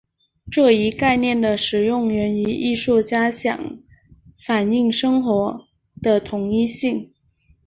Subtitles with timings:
[0.51, 3.77] 这一概念的使用源于艺术家想
[4.43, 5.67] 反映生活
[6.01, 7.13] 的统一性。